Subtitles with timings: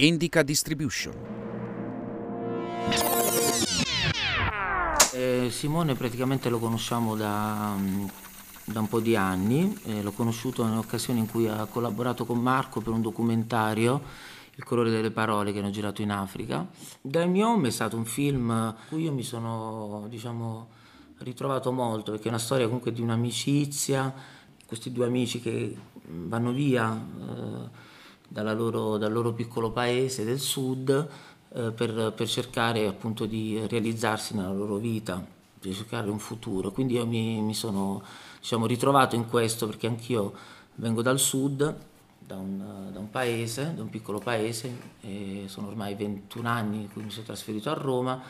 [0.00, 1.12] Indica Distribution.
[5.12, 8.04] Eh, Simone praticamente lo conosciamo da, mm,
[8.66, 12.38] da un po' di anni, eh, l'ho conosciuto in occasione in cui ha collaborato con
[12.38, 16.66] Marco per un documentario, Il colore delle parole, che hanno girato in Africa.
[17.00, 20.68] Dai mio Home è stato un film cui io mi sono, diciamo,
[21.18, 24.12] ritrovato molto, perché è una storia comunque di un'amicizia,
[24.66, 25.76] questi due amici che
[26.08, 26.88] vanno via
[28.28, 31.08] loro- dal loro piccolo paese del sud
[31.54, 35.24] eh, per, per cercare appunto di realizzarsi nella loro vita,
[35.58, 36.70] di cercare un futuro.
[36.70, 38.02] Quindi io mi, mi sono
[38.38, 40.32] diciamo, ritrovato in questo perché anch'io
[40.76, 41.74] vengo dal sud,
[42.18, 44.96] da un, da un paese, da un piccolo paese,
[45.46, 48.20] sono ormai 21 anni in cui mi sono trasferito a Roma,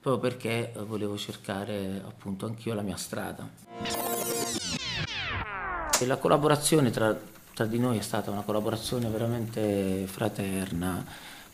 [0.00, 3.48] proprio perché volevo cercare appunto anch'io la mia strada.
[6.00, 7.18] E la collaborazione tra,
[7.54, 11.04] tra di noi è stata una collaborazione veramente fraterna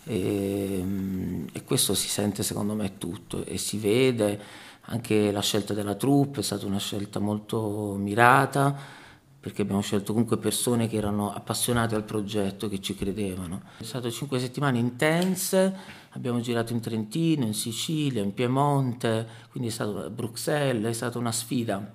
[0.04, 4.40] e, mm, e questo si sente secondo me tutto e si vede
[4.88, 9.04] anche la scelta della troupe è stata una scelta molto mirata
[9.46, 13.62] perché abbiamo scelto comunque persone che erano appassionate al progetto, che ci credevano.
[13.78, 15.72] È stato cinque settimane intense,
[16.10, 21.18] abbiamo girato in Trentino, in Sicilia, in Piemonte, quindi è stato a Bruxelles, è stata
[21.18, 21.92] una sfida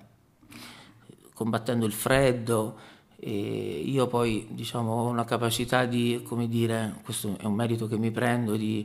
[1.34, 2.78] combattendo il freddo
[3.24, 7.96] e io poi diciamo ho una capacità di, come dire, questo è un merito che
[7.96, 8.84] mi prendo, di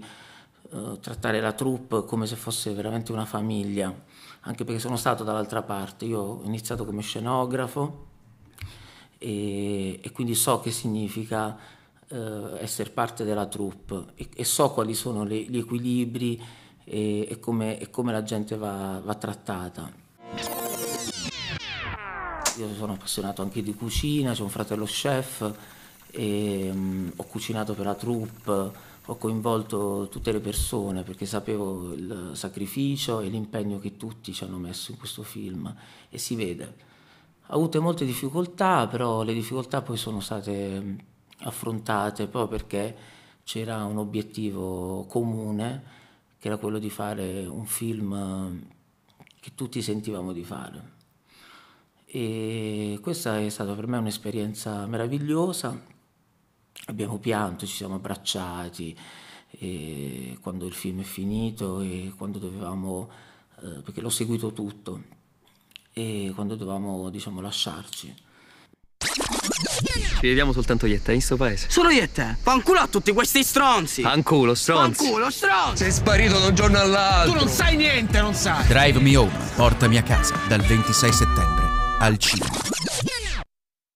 [0.72, 3.92] eh, trattare la troupe come se fosse veramente una famiglia,
[4.42, 8.06] anche perché sono stato dall'altra parte, io ho iniziato come scenografo
[9.18, 11.58] e, e quindi so che significa
[12.08, 16.40] eh, essere parte della troupe e, e so quali sono le- gli equilibri
[16.84, 20.06] e, e come, e come la gente va, va trattata.
[22.58, 25.54] Io sono appassionato anche di cucina, c'è un fratello chef
[26.10, 28.72] e mm, ho cucinato per la troupe,
[29.06, 34.58] ho coinvolto tutte le persone perché sapevo il sacrificio e l'impegno che tutti ci hanno
[34.58, 35.72] messo in questo film
[36.10, 36.76] e si vede.
[37.46, 40.98] Ha avuto molte difficoltà, però le difficoltà poi sono state mm,
[41.42, 42.96] affrontate proprio perché
[43.44, 45.84] c'era un obiettivo comune
[46.40, 48.66] che era quello di fare un film
[49.40, 50.97] che tutti sentivamo di fare.
[52.10, 55.78] E questa è stata per me un'esperienza meravigliosa.
[56.86, 58.98] Abbiamo pianto, ci siamo abbracciati
[59.60, 63.10] e quando il film è finito e quando dovevamo,
[63.62, 65.02] eh, perché l'ho seguito tutto,
[65.92, 68.14] e quando dovevamo diciamo lasciarci.
[68.98, 71.70] Ci vediamo soltanto io e te in sto paese.
[71.70, 72.38] Solo io e te.
[72.40, 74.02] Fanculo a tutti questi stronzi.
[74.04, 75.04] Anculo, stronzi.
[75.04, 75.84] Fanculo, stronzi.
[75.84, 77.34] Sei sparito da un giorno all'altro.
[77.34, 78.66] Tu non sai niente, non sai.
[78.68, 81.67] Drive Me Home, portami a casa, dal 26 settembre
[82.00, 83.07] al cinema.